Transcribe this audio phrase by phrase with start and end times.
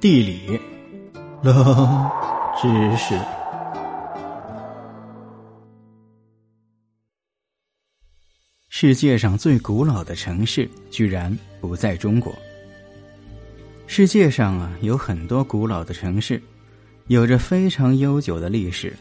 [0.00, 0.58] 地理，
[1.42, 2.10] 冷
[2.58, 3.14] 知识。
[8.70, 12.34] 世界上最古老的城市居然不在中国。
[13.86, 16.42] 世界上啊，有很多古老的城市，
[17.08, 18.96] 有着非常悠久的历史，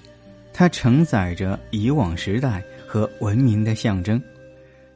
[0.51, 4.21] 它承载着以往时代和文明的象征。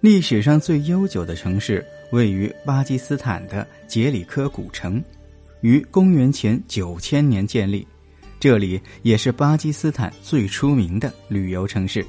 [0.02, 5.02] 历史上最悠久的城市位于巴基斯坦的杰里科古城。
[5.64, 7.88] 于公元前九千年建立，
[8.38, 12.06] 这里也是巴基斯坦最出名的旅游城市。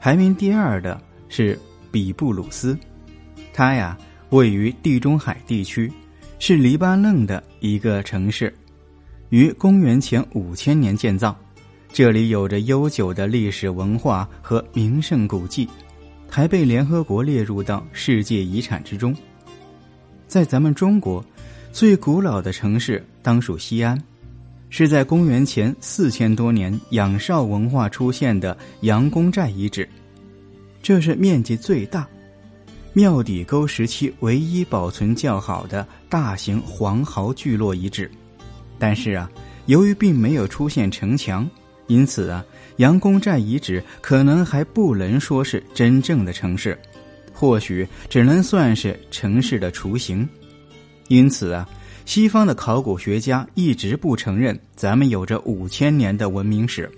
[0.00, 1.56] 排名第二的是
[1.92, 2.76] 比布鲁斯，
[3.52, 3.96] 它呀
[4.30, 5.90] 位于地中海地区，
[6.40, 8.52] 是黎巴嫩的一个城市，
[9.28, 11.34] 于公元前五千年建造，
[11.92, 15.68] 这里有着悠久的历史文化和名胜古迹，
[16.28, 19.14] 还被联合国列入到世界遗产之中。
[20.26, 21.24] 在咱们中国。
[21.76, 24.02] 最古老的城市当属西安，
[24.70, 29.86] 是在公元前四千多年仰韶文化出现的杨公寨遗址，
[30.82, 32.08] 这是面积最大、
[32.94, 38.10] 庙底沟时期唯一保存较好的大型黄壕聚落遗址。
[38.78, 39.30] 但是啊，
[39.66, 41.46] 由于并没有出现城墙，
[41.88, 42.42] 因此啊，
[42.76, 46.78] 杨公寨遗址可能还不能说是真正的城市，
[47.34, 50.26] 或许只能算是城市的雏形。
[51.08, 51.68] 因此啊，
[52.04, 56.90] 西方的考古学家一直不承认咱们有着五千年的文明史，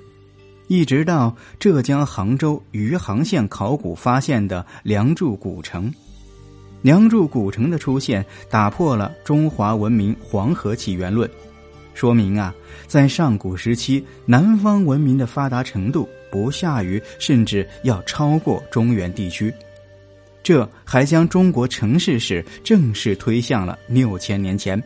[0.66, 5.92] 一直到浙江杭州余杭县考古发现的梁祝古城。
[6.80, 11.28] 梁祝古城的出现打破了中华文明黄河起源论，
[11.92, 12.54] 说明啊，
[12.86, 19.52] 在上古时期，南方文明的发达程度不下于甚至要超过中原地区。
[20.48, 24.82] 这还将中国城市史正式推向了六千年前。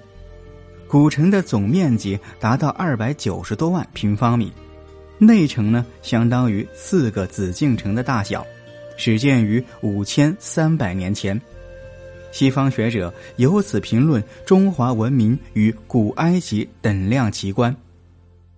[0.89, 4.53] 古城的总面积达到二百九十多万平方米，
[5.19, 8.45] 内城呢相当于四个紫禁城的大小，
[8.97, 11.41] 始建于五千三百年前。
[12.33, 17.73] 西方学者由此评论中华文明与古埃及等量齐观。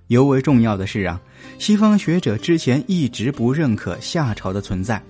[0.06, 1.20] 尤为重要的是啊，
[1.58, 5.02] 西方学者之前一直不认可夏朝的存在。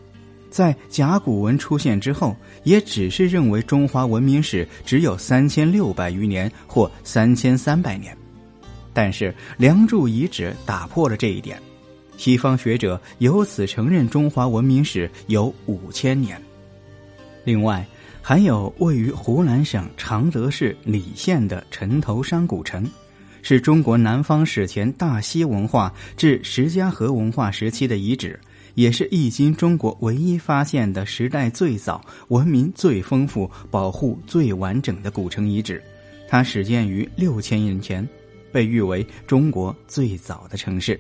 [0.55, 8.17] 在甲骨文出现之后，也只是认为中华文明史只有三千六百余年或三千三百年，
[8.93, 11.61] 但是梁祝遗址打破了这一点，
[12.17, 16.41] 西方学者由此承认中华文明史有五千年。
[17.43, 17.85] 另外，
[18.23, 22.89] 还有位于湖南省常德市澧县的城头山古城，
[23.43, 28.39] 是中国南方史前大溪文化至石家河文化时期的遗址。
[28.75, 35.83] 也是易经中国唯一发现的时代最早、文明最丰富、保护最完整的古城遗址。
[36.29, 38.07] 它始建于六千年前，
[38.53, 40.99] 被誉为中国最早的城市。